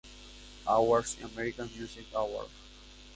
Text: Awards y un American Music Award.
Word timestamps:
Awards 0.65 1.15
y 1.21 1.25
un 1.25 1.31
American 1.31 1.69
Music 1.77 2.07
Award. 2.15 2.47